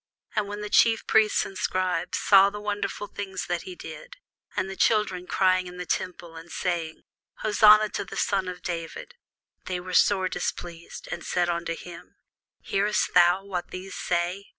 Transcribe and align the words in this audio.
And 0.35 0.47
when 0.47 0.61
the 0.61 0.69
chief 0.71 1.05
priests 1.05 1.45
and 1.45 1.55
scribes 1.55 2.17
saw 2.17 2.49
the 2.49 2.59
wonderful 2.59 3.05
things 3.05 3.45
that 3.45 3.61
he 3.65 3.75
did, 3.75 4.17
and 4.57 4.67
the 4.67 4.75
children 4.75 5.27
crying 5.27 5.67
in 5.67 5.77
the 5.77 5.85
temple, 5.85 6.35
and 6.35 6.51
saying, 6.51 7.03
Hosanna 7.41 7.87
to 7.89 8.03
the 8.03 8.17
son 8.17 8.47
of 8.47 8.63
David; 8.63 9.13
they 9.67 9.79
were 9.79 9.93
sore 9.93 10.27
displeased, 10.27 11.07
and 11.11 11.23
said 11.23 11.49
unto 11.49 11.75
him, 11.75 12.15
Hearest 12.61 13.13
thou 13.13 13.45
what 13.45 13.69
these 13.69 13.93
say? 13.93 14.47